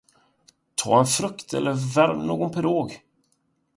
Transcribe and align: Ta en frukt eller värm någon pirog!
Ta 0.79 0.95
en 0.99 1.05
frukt 1.07 1.53
eller 1.53 1.73
värm 1.95 2.27
någon 2.27 2.51
pirog! 2.51 3.01